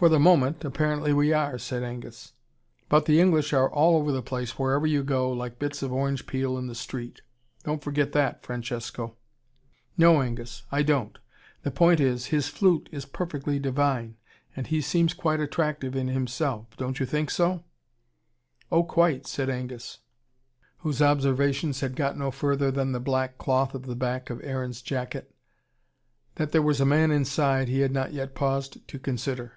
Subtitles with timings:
[0.00, 2.32] "For the moment, apparently we are," said Angus.
[2.88, 6.26] "But the English are all over the place wherever you go, like bits of orange
[6.26, 7.20] peel in the street.
[7.64, 9.18] Don't forget that, Francesco."
[9.98, 11.18] "No, Angus, I don't.
[11.64, 14.16] The point is, his flute is PERFECTLY DIVINE
[14.56, 16.74] and he seems quite attractive in himself.
[16.78, 17.64] Don't you think so?"
[18.72, 19.98] "Oh, quite," said Angus,
[20.78, 24.80] whose observations had got no further than the black cloth of the back of Aaron's
[24.80, 25.36] jacket.
[26.36, 29.56] That there was a man inside he had not yet paused to consider.